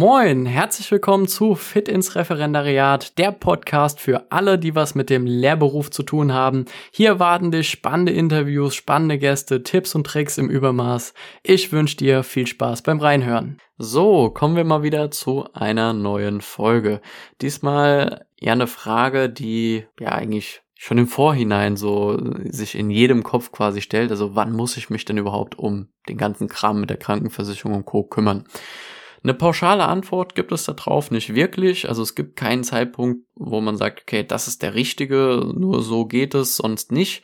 Moin, 0.00 0.46
herzlich 0.46 0.90
willkommen 0.92 1.28
zu 1.28 1.54
Fit 1.54 1.86
ins 1.86 2.14
Referendariat, 2.14 3.18
der 3.18 3.32
Podcast 3.32 4.00
für 4.00 4.32
alle, 4.32 4.58
die 4.58 4.74
was 4.74 4.94
mit 4.94 5.10
dem 5.10 5.26
Lehrberuf 5.26 5.90
zu 5.90 6.02
tun 6.02 6.32
haben. 6.32 6.64
Hier 6.90 7.18
warten 7.18 7.50
dich 7.50 7.68
spannende 7.68 8.10
Interviews, 8.10 8.74
spannende 8.74 9.18
Gäste, 9.18 9.62
Tipps 9.62 9.94
und 9.94 10.06
Tricks 10.06 10.38
im 10.38 10.48
Übermaß. 10.48 11.12
Ich 11.42 11.70
wünsche 11.70 11.98
dir 11.98 12.22
viel 12.22 12.46
Spaß 12.46 12.80
beim 12.80 12.98
Reinhören. 12.98 13.58
So, 13.76 14.30
kommen 14.30 14.56
wir 14.56 14.64
mal 14.64 14.82
wieder 14.82 15.10
zu 15.10 15.52
einer 15.52 15.92
neuen 15.92 16.40
Folge. 16.40 17.02
Diesmal 17.42 18.24
ja 18.40 18.52
eine 18.54 18.68
Frage, 18.68 19.28
die 19.28 19.84
ja 20.00 20.12
eigentlich 20.12 20.62
schon 20.76 20.96
im 20.96 21.08
Vorhinein 21.08 21.76
so 21.76 22.18
sich 22.44 22.74
in 22.74 22.88
jedem 22.88 23.22
Kopf 23.22 23.52
quasi 23.52 23.82
stellt. 23.82 24.10
Also 24.10 24.34
wann 24.34 24.52
muss 24.52 24.78
ich 24.78 24.88
mich 24.88 25.04
denn 25.04 25.18
überhaupt 25.18 25.58
um 25.58 25.88
den 26.08 26.16
ganzen 26.16 26.48
Kram 26.48 26.80
mit 26.80 26.88
der 26.88 26.96
Krankenversicherung 26.96 27.74
und 27.74 27.84
Co. 27.84 28.02
kümmern? 28.02 28.46
Eine 29.22 29.34
pauschale 29.34 29.84
Antwort 29.84 30.34
gibt 30.34 30.50
es 30.50 30.64
darauf 30.64 31.10
nicht 31.10 31.34
wirklich. 31.34 31.88
Also 31.88 32.02
es 32.02 32.14
gibt 32.14 32.36
keinen 32.36 32.64
Zeitpunkt, 32.64 33.26
wo 33.34 33.60
man 33.60 33.76
sagt, 33.76 34.02
okay, 34.02 34.24
das 34.24 34.48
ist 34.48 34.62
der 34.62 34.74
richtige, 34.74 35.52
nur 35.54 35.82
so 35.82 36.06
geht 36.06 36.34
es, 36.34 36.56
sonst 36.56 36.90
nicht. 36.90 37.22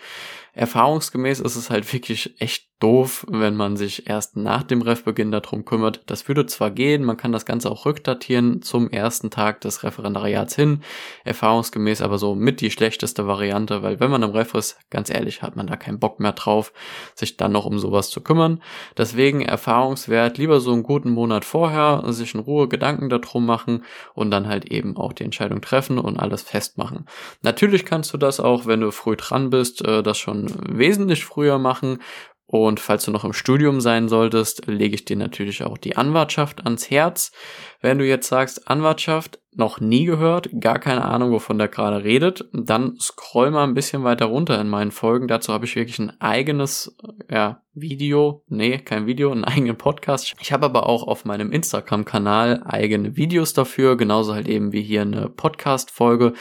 Erfahrungsgemäß 0.53 1.41
ist 1.41 1.57
es 1.57 1.71
halt 1.71 1.91
wirklich 1.93 2.41
echt 2.41 2.69
doof, 2.79 3.25
wenn 3.31 3.57
man 3.57 3.77
sich 3.77 4.09
erst 4.09 4.37
nach 4.37 4.63
dem 4.63 4.83
Refbeginn 4.83 5.31
darum 5.31 5.65
kümmert. 5.65 6.03
Das 6.07 6.29
würde 6.29 6.45
zwar 6.45 6.71
gehen, 6.71 7.05
man 7.05 7.17
kann 7.17 7.33
das 7.33 7.47
Ganze 7.47 7.71
auch 7.71 7.87
rückdatieren 7.87 8.61
zum 8.61 8.91
ersten 8.91 9.31
Tag 9.31 9.63
des 9.63 9.83
Referendariats 9.83 10.55
hin, 10.55 10.83
erfahrungsgemäß 11.25 12.03
aber 12.03 12.19
so 12.19 12.35
mit 12.35 12.61
die 12.61 12.71
schlechteste 12.71 13.27
Variante, 13.27 13.83
weil 13.83 13.99
wenn 13.99 14.11
man 14.11 14.23
im 14.23 14.31
Ref 14.31 14.53
ist, 14.55 14.79
ganz 14.91 15.09
ehrlich, 15.09 15.41
hat 15.41 15.57
man 15.57 15.67
da 15.67 15.77
keinen 15.77 15.99
Bock 15.99 16.21
mehr 16.21 16.33
drauf, 16.33 16.75
sich 17.15 17.39
dann 17.39 17.53
noch 17.53 17.65
um 17.65 17.79
sowas 17.79 18.11
zu 18.11 18.21
kümmern. 18.21 18.63
Deswegen 18.99 19.41
erfahrungswert, 19.41 20.37
lieber 20.37 20.61
so 20.61 20.73
einen 20.73 20.83
guten 20.83 21.11
Monat 21.11 21.47
vorher, 21.47 22.03
sich 22.13 22.35
in 22.35 22.41
Ruhe 22.41 22.69
Gedanken 22.69 23.09
darum 23.09 23.47
machen 23.47 23.85
und 24.13 24.31
dann 24.31 24.49
halt 24.49 24.67
eben 24.67 24.99
auch 24.99 25.15
die 25.15 25.25
Entscheidung 25.25 25.63
treffen 25.63 25.99
und 25.99 26.19
alles 26.19 26.43
festmachen. 26.43 27.07
Natürlich 27.41 27.87
kannst 27.87 28.13
du 28.13 28.19
das 28.19 28.39
auch, 28.39 28.67
wenn 28.67 28.81
du 28.81 28.91
früh 28.91 29.17
dran 29.17 29.49
bist, 29.49 29.83
äh, 29.83 30.03
das 30.03 30.19
schon 30.19 30.51
wesentlich 30.79 31.25
früher 31.25 31.59
machen 31.59 31.99
und 32.47 32.79
falls 32.79 33.05
du 33.05 33.11
noch 33.11 33.25
im 33.25 33.33
Studium 33.33 33.81
sein 33.81 34.09
solltest, 34.09 34.67
lege 34.67 34.95
ich 34.95 35.05
dir 35.05 35.17
natürlich 35.17 35.65
auch 35.65 35.79
die 35.79 35.97
Anwartschaft 35.97 36.65
ans 36.65 36.91
Herz. 36.91 37.33
Wenn 37.81 37.99
du 37.99 38.07
jetzt 38.07 38.29
sagst, 38.29 38.69
Anwartschaft, 38.69 39.41
noch 39.57 39.81
nie 39.81 40.05
gehört, 40.05 40.49
gar 40.61 40.79
keine 40.79 41.05
Ahnung, 41.05 41.33
wovon 41.33 41.59
der 41.59 41.69
gerade 41.69 42.05
redet, 42.05 42.49
dann 42.53 42.97
scroll 43.01 43.51
mal 43.51 43.65
ein 43.65 43.75
bisschen 43.75 44.05
weiter 44.05 44.27
runter 44.27 44.61
in 44.61 44.69
meinen 44.69 44.91
Folgen. 44.91 45.29
Dazu 45.29 45.53
habe 45.53 45.65
ich 45.65 45.77
wirklich 45.77 45.99
ein 45.99 46.21
eigenes 46.21 46.97
ja, 47.31 47.63
Video, 47.73 48.43
nee, 48.49 48.79
kein 48.79 49.07
Video, 49.07 49.33
einen 49.33 49.45
eigenen 49.45 49.77
Podcast. 49.77 50.35
Ich 50.41 50.53
habe 50.53 50.67
aber 50.67 50.87
auch 50.87 51.07
auf 51.07 51.25
meinem 51.25 51.53
Instagram-Kanal 51.53 52.63
eigene 52.65 53.17
Videos 53.17 53.55
dafür, 53.55 53.97
genauso 53.97 54.35
halt 54.35 54.49
eben 54.49 54.73
wie 54.73 54.83
hier 54.83 55.03
eine 55.03 55.29
Podcast-Folge 55.29 56.35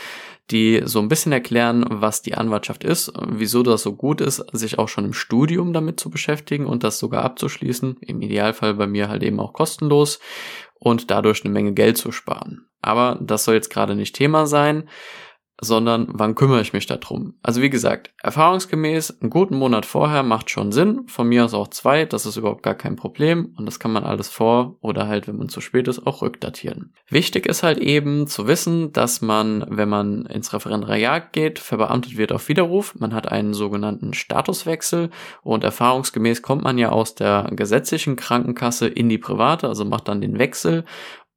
die 0.52 0.83
so 0.86 0.99
ein 0.99 1.08
bisschen 1.08 1.31
erklären, 1.31 1.86
was 1.89 2.21
die 2.21 2.36
Anwartschaft 2.36 2.83
ist, 2.83 3.11
wieso 3.27 3.63
das 3.63 3.81
so 3.81 3.95
gut 3.95 4.21
ist, 4.21 4.45
sich 4.52 4.77
auch 4.77 4.88
schon 4.88 5.05
im 5.05 5.13
Studium 5.13 5.73
damit 5.73 5.99
zu 5.99 6.11
beschäftigen 6.11 6.67
und 6.67 6.83
das 6.83 6.99
sogar 6.99 7.23
abzuschließen. 7.23 7.97
Im 8.02 8.21
Idealfall 8.21 8.75
bei 8.75 8.86
mir 8.86 9.09
halt 9.09 9.23
eben 9.23 9.39
auch 9.39 9.53
kostenlos 9.53 10.19
und 10.80 11.12
dadurch 11.12 11.44
eine 11.44 11.54
Menge 11.54 11.73
Geld 11.73 11.98
zu 11.98 12.12
sparen. 12.12 12.68
Aber 12.81 13.20
das 13.22 13.44
soll 13.44 13.56
jetzt 13.56 13.70
gerade 13.70 13.95
nicht 13.95 14.16
Thema 14.16 14.45
sein 14.45 14.90
sondern 15.61 16.08
wann 16.09 16.36
kümmere 16.36 16.61
ich 16.61 16.73
mich 16.73 16.86
darum? 16.86 17.36
Also 17.42 17.61
wie 17.61 17.70
gesagt, 17.70 18.14
erfahrungsgemäß 18.22 19.22
einen 19.22 19.30
guten 19.30 19.56
Monat 19.56 19.86
vorher 19.86 20.23
macht 20.23 20.50
schon 20.50 20.72
Sinn, 20.72 21.08
von 21.08 21.28
mir 21.28 21.45
aus 21.45 21.53
auch 21.53 21.70
zwei, 21.70 22.06
das 22.06 22.25
ist 22.25 22.36
überhaupt 22.36 22.64
gar 22.64 22.75
kein 22.75 22.95
Problem. 22.95 23.53
Und 23.58 23.66
das 23.66 23.80
kann 23.80 23.92
man 23.92 24.03
alles 24.03 24.28
vor 24.28 24.78
oder 24.81 25.08
halt, 25.08 25.28
wenn 25.28 25.38
man 25.38 25.50
zu 25.50 25.61
spät 25.61 25.88
ist, 25.88 26.06
auch 26.06 26.22
rückdatieren. 26.22 26.94
Wichtig 27.09 27.45
ist 27.45 27.64
halt 27.64 27.78
eben 27.78 28.28
zu 28.28 28.48
wissen, 28.48 28.92
dass 28.92 29.22
man, 29.22 29.66
wenn 29.70 29.89
man 29.89 30.26
ins 30.26 30.53
Referendariat 30.53 31.31
geht, 31.31 31.59
verbeamtet 31.59 32.17
wird 32.17 32.31
auf 32.31 32.50
Widerruf, 32.50 32.95
man 33.00 33.14
hat 33.14 33.31
einen 33.31 33.53
sogenannten 33.53 34.14
Statuswechsel. 34.14 35.10
Und 35.42 35.64
erfahrungsgemäß 35.64 36.42
kommt 36.42 36.64
man 36.64 36.77
ja 36.77 36.89
aus 36.89 37.16
der 37.16 37.49
gesetzlichen 37.52 38.16
Krankenkasse 38.16 38.87
in 38.87 39.10
die 39.10 39.17
private, 39.17 39.67
also 39.67 39.86
macht 39.86 40.08
dann 40.08 40.22
den 40.22 40.37
Wechsel. 40.37 40.83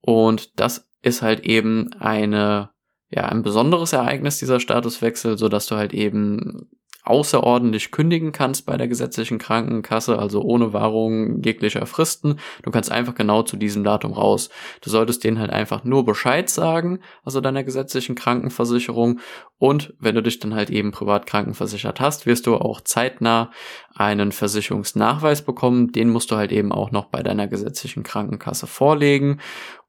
Und 0.00 0.58
das 0.58 0.88
ist 1.02 1.22
halt 1.22 1.40
eben 1.40 1.92
eine 1.98 2.70
ja 3.10 3.24
ein 3.24 3.42
besonderes 3.42 3.92
Ereignis 3.92 4.38
dieser 4.38 4.60
Statuswechsel, 4.60 5.38
so 5.38 5.48
dass 5.48 5.66
du 5.66 5.76
halt 5.76 5.94
eben 5.94 6.68
außerordentlich 7.08 7.90
kündigen 7.90 8.32
kannst 8.32 8.66
bei 8.66 8.76
der 8.76 8.86
gesetzlichen 8.86 9.38
Krankenkasse, 9.38 10.18
also 10.18 10.42
ohne 10.42 10.74
Wahrung 10.74 11.42
jeglicher 11.42 11.86
Fristen. 11.86 12.38
Du 12.62 12.70
kannst 12.70 12.92
einfach 12.92 13.14
genau 13.14 13.42
zu 13.42 13.56
diesem 13.56 13.82
Datum 13.82 14.12
raus. 14.12 14.50
Du 14.82 14.90
solltest 14.90 15.24
denen 15.24 15.38
halt 15.38 15.50
einfach 15.50 15.84
nur 15.84 16.04
Bescheid 16.04 16.50
sagen, 16.50 17.00
also 17.24 17.40
deiner 17.40 17.64
gesetzlichen 17.64 18.14
Krankenversicherung. 18.14 19.20
Und 19.58 19.94
wenn 19.98 20.14
du 20.14 20.22
dich 20.22 20.38
dann 20.38 20.54
halt 20.54 20.70
eben 20.70 20.92
privat 20.92 21.26
krankenversichert 21.26 22.00
hast, 22.00 22.26
wirst 22.26 22.46
du 22.46 22.56
auch 22.56 22.80
zeitnah 22.80 23.50
einen 23.94 24.30
Versicherungsnachweis 24.30 25.42
bekommen. 25.42 25.90
Den 25.90 26.10
musst 26.10 26.30
du 26.30 26.36
halt 26.36 26.52
eben 26.52 26.70
auch 26.70 26.92
noch 26.92 27.06
bei 27.06 27.22
deiner 27.22 27.48
gesetzlichen 27.48 28.04
Krankenkasse 28.04 28.66
vorlegen 28.66 29.40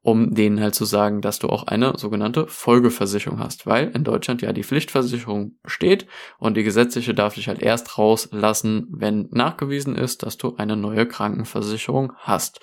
um 0.02 0.34
denen 0.34 0.60
halt 0.60 0.74
zu 0.74 0.84
sagen, 0.84 1.20
dass 1.20 1.38
du 1.38 1.48
auch 1.48 1.64
eine 1.64 1.92
sogenannte 1.98 2.46
Folgeversicherung 2.46 3.38
hast, 3.38 3.66
weil 3.66 3.90
in 3.90 4.04
Deutschland 4.04 4.40
ja 4.40 4.52
die 4.52 4.64
Pflichtversicherung 4.64 5.58
besteht 5.62 6.06
und 6.38 6.56
die 6.56 6.62
gesetzliche 6.62 7.12
darf 7.12 7.34
dich 7.34 7.48
halt 7.48 7.60
erst 7.60 7.98
rauslassen, 7.98 8.86
wenn 8.90 9.28
nachgewiesen 9.30 9.96
ist, 9.96 10.22
dass 10.22 10.38
du 10.38 10.56
eine 10.56 10.76
neue 10.76 11.06
Krankenversicherung 11.06 12.14
hast. 12.16 12.60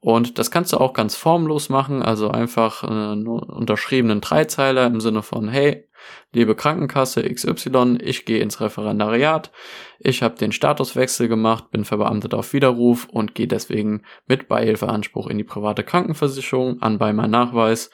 Und 0.00 0.38
das 0.38 0.50
kannst 0.50 0.72
du 0.72 0.78
auch 0.78 0.94
ganz 0.94 1.14
formlos 1.14 1.68
machen, 1.68 2.02
also 2.02 2.30
einfach 2.30 2.82
einen 2.84 3.26
unterschriebenen 3.26 4.22
Dreizeiler 4.22 4.86
im 4.86 4.98
Sinne 5.00 5.22
von, 5.22 5.48
hey, 5.48 5.86
liebe 6.32 6.54
Krankenkasse 6.54 7.22
XY, 7.22 7.98
ich 8.00 8.24
gehe 8.24 8.40
ins 8.40 8.62
Referendariat, 8.62 9.52
ich 9.98 10.22
habe 10.22 10.36
den 10.36 10.52
Statuswechsel 10.52 11.28
gemacht, 11.28 11.70
bin 11.70 11.84
verbeamtet 11.84 12.32
auf 12.32 12.54
Widerruf 12.54 13.08
und 13.10 13.34
gehe 13.34 13.46
deswegen 13.46 14.04
mit 14.26 14.48
Beihilfeanspruch 14.48 15.26
in 15.26 15.36
die 15.36 15.44
private 15.44 15.84
Krankenversicherung 15.84 16.80
an 16.80 16.96
bei 16.96 17.12
meinem 17.12 17.32
Nachweis 17.32 17.90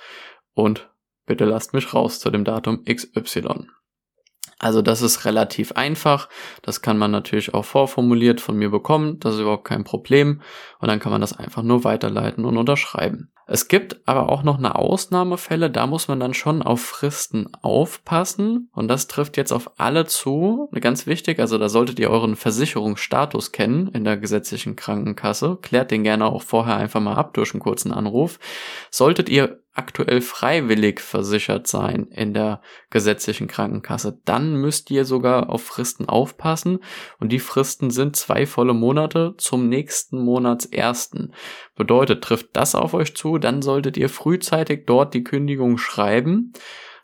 und 0.55 0.89
bitte 1.27 1.45
lasst 1.45 1.75
mich 1.75 1.93
raus 1.93 2.21
zu 2.21 2.31
dem 2.31 2.45
Datum 2.45 2.85
XY. 2.85 3.67
Also 4.59 4.81
das 4.81 5.03
ist 5.03 5.25
relativ 5.25 5.73
einfach. 5.73 6.29
Das 6.63 6.81
kann 6.81 6.97
man 6.97 7.11
natürlich 7.11 7.53
auch 7.53 7.65
vorformuliert 7.65 8.41
von 8.41 8.57
mir 8.57 8.71
bekommen. 8.71 9.21
Das 9.21 9.35
ist 9.35 9.41
überhaupt 9.41 9.65
kein 9.65 9.85
Problem. 9.85 10.41
Und 10.79 10.89
dann 10.89 10.99
kann 10.99 11.13
man 11.13 11.21
das 11.21 11.39
einfach 11.39 11.63
nur 11.63 11.85
weiterleiten 11.85 12.45
und 12.45 12.57
unterschreiben. 12.57 13.31
Es 13.49 13.69
gibt 13.69 14.01
aber 14.07 14.29
auch 14.29 14.43
noch 14.43 14.59
eine 14.59 14.75
Ausnahmefälle, 14.75 15.71
da 15.71 15.87
muss 15.87 16.09
man 16.09 16.19
dann 16.19 16.35
schon 16.35 16.63
auf 16.63 16.81
Fristen 16.81 17.47
aufpassen 17.63 18.71
und 18.75 18.89
das 18.89 19.07
trifft 19.07 19.37
jetzt 19.37 19.53
auf 19.53 19.71
alle 19.79 20.05
zu. 20.07 20.69
Ganz 20.81 21.07
wichtig, 21.07 21.39
also 21.39 21.57
da 21.57 21.69
solltet 21.69 22.01
ihr 22.01 22.11
euren 22.11 22.35
Versicherungsstatus 22.35 23.53
kennen 23.53 23.87
in 23.89 24.03
der 24.03 24.17
gesetzlichen 24.17 24.75
Krankenkasse. 24.75 25.59
Klärt 25.63 25.93
den 25.93 26.03
gerne 26.03 26.27
auch 26.27 26.43
vorher 26.43 26.77
einfach 26.77 27.01
mal 27.01 27.15
ab 27.15 27.35
durch 27.35 27.55
einen 27.55 27.61
kurzen 27.61 27.93
Anruf. 27.93 28.41
Solltet 28.91 29.29
ihr 29.29 29.61
aktuell 29.77 30.21
freiwillig 30.21 31.01
versichert 31.01 31.67
sein 31.67 32.09
in 32.11 32.35
der 32.35 32.61
gesetzlichen 32.91 33.47
Krankenkasse, 33.47 34.21
dann 34.25 34.57
müsst 34.57 34.91
ihr 34.91 35.05
sogar 35.05 35.51
auf 35.51 35.63
Fristen 35.63 36.09
aufpassen. 36.09 36.81
Und 37.19 37.31
die 37.31 37.39
Fristen 37.39 37.91
sind 37.91 38.17
zwei 38.17 38.47
volle 38.47 38.75
Monate 38.75 39.35
zum 39.39 39.69
nächsten 39.69 40.19
Monatsersten. 40.19 41.35
Bedeutet, 41.75 42.25
trifft 42.25 42.49
das 42.55 42.75
auf 42.75 42.95
euch 42.95 43.15
zu, 43.15 43.39
dann 43.39 43.63
solltet 43.63 43.97
ihr 43.97 44.09
frühzeitig 44.09 44.87
dort 44.87 45.15
die 45.15 45.25
Kündigung 45.25 45.79
schreiben 45.79 46.53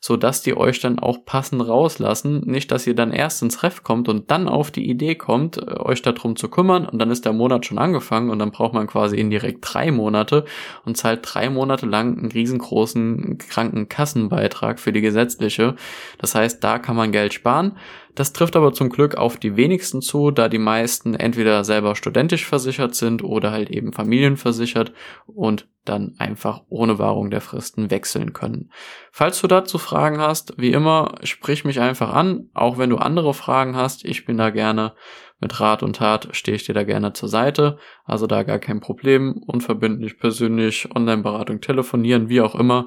so 0.05 0.17
dass 0.17 0.43
die 0.43 0.57
euch 0.57 0.81
dann 0.81 0.99
auch 0.99 1.25
passend 1.25 1.67
rauslassen. 1.67 2.43
Nicht, 2.45 2.73
dass 2.73 2.89
ihr 2.89 2.97
dann 2.97 3.13
erst 3.13 3.41
ins 3.41 3.63
Ref 3.63 3.85
kommt 3.85 4.09
und 4.09 4.33
dann 4.33 4.49
auf 4.49 4.73
die 4.73 4.91
Idee 4.91 5.15
kommt, 5.15 5.59
äh, 5.59 5.79
euch 5.79 6.03
darum 6.03 6.35
zu 6.35 6.49
kümmern 6.49 6.87
und 6.87 6.99
dann 6.99 7.13
ist 7.13 7.25
der 7.25 7.33
Monat 7.33 7.65
schon 7.65 7.79
angefangen 7.79 8.29
und 8.29 8.41
dann 8.41 8.51
braucht 8.51 8.75
man 8.75 8.89
quasi 8.89 9.17
indirekt 9.17 9.61
drei 9.63 9.93
Monate 9.93 10.45
und 10.85 10.97
zahlt 10.97 11.21
drei 11.23 11.49
Monate 11.51 11.87
lang 11.87 12.19
einen 12.19 12.33
riesengroßen 12.33 13.39
Krankenkassenbeitrag 13.39 14.81
für 14.81 14.93
die 14.93 15.03
gesetzliche. 15.03 15.77
Das 16.19 16.35
heißt, 16.35 16.65
da 16.65 16.81
kann 16.81 16.97
man 16.97 17.13
Geld 17.13 17.33
sparen. 17.33 17.77
Das 18.15 18.35
trifft 18.35 18.57
aber 18.57 18.73
zum 18.73 18.91
Glück 18.91 19.15
auf 19.15 19.39
die 19.39 19.57
wenigsten 19.57 20.03
zu, 20.03 20.31
da 20.31 20.49
die 20.49 20.59
meisten 20.59 21.15
entweder 21.15 21.65
selber 21.65 21.97
studentisch 21.97 22.47
versichert 22.47 22.95
sind 22.95 23.25
oder 23.25 23.53
halt 23.53 23.71
eben 23.71 23.93
familienversichert 23.93 24.93
und 25.27 25.69
dann 25.85 26.15
einfach 26.19 26.63
ohne 26.69 26.99
Wahrung 26.99 27.31
der 27.31 27.41
Fristen 27.41 27.91
wechseln 27.91 28.33
können. 28.33 28.71
Falls 29.11 29.41
du 29.41 29.47
dazu 29.47 29.79
Fragen 29.79 30.21
hast, 30.21 30.55
wie 30.59 30.73
immer, 30.73 31.15
sprich 31.23 31.65
mich 31.65 31.81
einfach 31.81 32.13
an, 32.13 32.51
auch 32.55 32.79
wenn 32.79 32.91
du 32.91 32.99
andere 32.99 33.35
Fragen 33.35 33.77
hast, 33.77 34.05
ich 34.05 34.27
bin 34.27 34.37
da 34.37 34.51
gerne 34.51 34.93
mit 35.41 35.59
Rat 35.59 35.83
und 35.83 35.97
Tat, 35.97 36.29
stehe 36.33 36.55
ich 36.55 36.65
dir 36.65 36.75
da 36.75 36.85
gerne 36.85 37.15
zur 37.15 37.29
Seite, 37.29 37.79
also 38.05 38.29
da 38.29 38.45
gar 38.45 38.61
kein 38.61 38.79
Problem, 38.79 39.43
unverbindlich, 39.45 40.19
persönlich, 40.19 40.89
Online-Beratung, 40.95 41.61
telefonieren, 41.61 42.29
wie 42.29 42.41
auch 42.41 42.55
immer, 42.55 42.87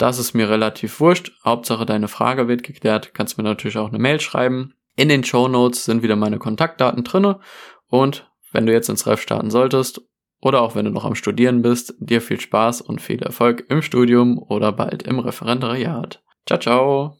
das 0.00 0.18
ist 0.18 0.34
mir 0.34 0.48
relativ 0.48 1.00
wurscht, 1.00 1.32
Hauptsache 1.44 1.84
deine 1.84 2.08
Frage 2.08 2.48
wird 2.48 2.62
geklärt, 2.62 3.12
kannst 3.14 3.36
mir 3.36 3.44
natürlich 3.44 3.78
auch 3.78 3.88
eine 3.88 3.98
Mail 3.98 4.20
schreiben. 4.20 4.74
In 4.96 5.08
den 5.08 5.24
Show 5.24 5.48
Notes 5.48 5.84
sind 5.84 6.02
wieder 6.02 6.16
meine 6.16 6.38
Kontaktdaten 6.38 7.04
drinne 7.04 7.40
und 7.88 8.30
wenn 8.52 8.66
du 8.66 8.72
jetzt 8.72 8.88
ins 8.88 9.06
Ref 9.06 9.20
starten 9.20 9.50
solltest 9.50 10.00
oder 10.40 10.62
auch 10.62 10.74
wenn 10.74 10.86
du 10.86 10.90
noch 10.90 11.04
am 11.04 11.14
Studieren 11.14 11.62
bist, 11.62 11.94
dir 11.98 12.20
viel 12.20 12.40
Spaß 12.40 12.80
und 12.80 13.00
viel 13.00 13.22
Erfolg 13.22 13.66
im 13.68 13.82
Studium 13.82 14.38
oder 14.38 14.72
bald 14.72 15.02
im 15.02 15.18
Referendariat. 15.18 16.22
Ciao, 16.46 16.58
ciao! 16.58 17.18